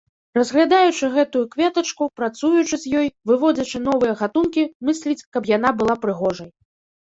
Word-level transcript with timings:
Разглядаючы 0.37 1.09
гэтую 1.15 1.43
кветачку, 1.55 2.07
працуючы 2.21 2.75
з 2.85 2.95
ёй, 3.03 3.07
выводзячы 3.35 3.85
новыя 3.91 4.19
гатункі, 4.25 4.67
мысліць, 4.93 5.23
каб 5.35 5.43
яна 5.55 5.69
была 5.83 6.01
прыгожай. 6.03 6.51